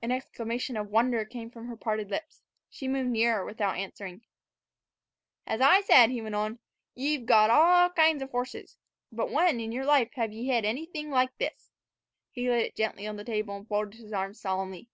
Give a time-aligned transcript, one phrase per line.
[0.00, 2.44] An exclamation of wonder came from her parted lips.
[2.68, 4.24] She moved nearer without answering.
[5.44, 6.60] "As I said," he went on,
[6.94, 8.78] "y' 've got all kinds of horses;
[9.10, 11.72] but when in yer life hev ye hed anything like this?"
[12.30, 14.88] He laid it gently on the table, and folded his arms solemnly.